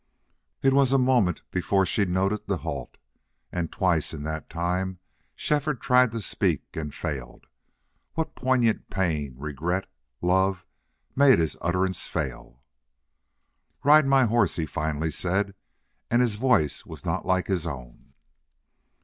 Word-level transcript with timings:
It 0.63 0.73
was 0.73 0.91
a 0.91 0.97
moment 0.97 1.43
before 1.51 1.85
she 1.85 2.05
noted 2.05 2.47
the 2.47 2.57
halt, 2.65 2.97
and 3.51 3.71
twice 3.71 4.15
in 4.15 4.23
that 4.23 4.49
time 4.49 4.97
Shefford 5.35 5.79
tried 5.79 6.11
to 6.13 6.21
speak 6.21 6.63
and 6.75 6.91
failed. 6.91 7.45
What 8.15 8.33
poignant 8.33 8.89
pain, 8.89 9.35
regret, 9.37 9.85
love 10.19 10.65
made 11.15 11.37
his 11.37 11.55
utterance 11.61 12.07
fail! 12.07 12.63
"Ride 13.83 14.07
my 14.07 14.25
horse," 14.25 14.55
he 14.55 14.65
finally 14.65 15.11
said, 15.11 15.53
and 16.09 16.19
his 16.23 16.33
voice 16.33 16.83
was 16.83 17.05
not 17.05 17.27
like 17.27 17.45
his 17.45 17.67
own. 17.67 18.13